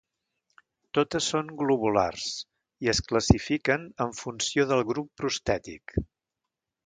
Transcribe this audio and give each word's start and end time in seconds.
Totes 0.97 1.25
són 1.33 1.51
globulars, 1.59 2.23
i 2.87 2.89
es 2.95 3.01
classifiquen 3.11 3.85
en 4.07 4.15
funció 4.21 4.67
del 4.71 4.83
grup 4.93 5.11
prostètic. 5.23 5.97